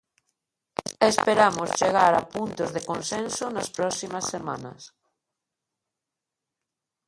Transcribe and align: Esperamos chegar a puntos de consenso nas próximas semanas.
Esperamos 1.11 1.69
chegar 1.79 2.11
a 2.15 2.27
puntos 2.35 2.69
de 2.75 2.81
consenso 2.89 3.45
nas 3.55 3.69
próximas 3.77 4.25
semanas. 4.33 4.81